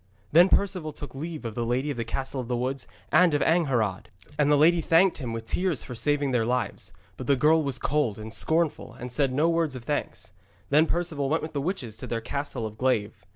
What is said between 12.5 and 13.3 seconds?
of Glaive.